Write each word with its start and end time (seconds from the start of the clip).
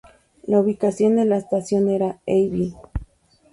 La 0.47 0.59
ubicación 0.59 1.15
de 1.17 1.25
la 1.25 1.37
estación 1.37 1.87
era 1.87 2.19
Av. 2.27 2.73